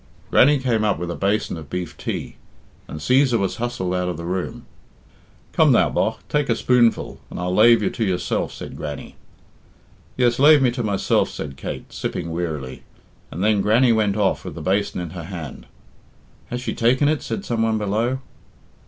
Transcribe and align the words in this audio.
Grannie 0.31 0.57
came 0.57 0.83
up 0.83 0.97
with 0.97 1.11
a 1.11 1.15
basin 1.15 1.57
of 1.57 1.69
beef 1.69 1.95
tea, 1.95 2.35
and 2.87 2.99
Cæsar 2.99 3.37
was 3.37 3.57
hustled 3.57 3.93
out 3.93 4.09
of 4.09 4.17
the 4.17 4.25
room. 4.25 4.65
"Come 5.53 5.71
now, 5.71 5.91
bogh; 5.91 6.17
take 6.27 6.49
a 6.49 6.55
spoonful, 6.55 7.19
and 7.29 7.39
I'll 7.39 7.53
lave 7.53 7.83
you 7.83 7.91
to 7.91 8.03
yourself," 8.03 8.51
said 8.51 8.75
Grannie. 8.75 9.15
"Yes, 10.17 10.39
leave 10.39 10.59
me 10.59 10.71
to 10.71 10.81
myself," 10.81 11.29
said 11.29 11.55
Kate, 11.55 11.93
sipping 11.93 12.31
wearily; 12.31 12.81
and 13.29 13.43
then 13.43 13.61
Grannie 13.61 13.93
went 13.93 14.17
off 14.17 14.43
with 14.43 14.55
the 14.55 14.61
basin 14.63 14.99
in 14.99 15.11
her 15.11 15.25
hand. 15.25 15.67
"Has 16.49 16.61
she 16.61 16.73
taken 16.73 17.07
it?" 17.07 17.21
said 17.21 17.45
some 17.45 17.61
one 17.61 17.77
below. 17.77 18.21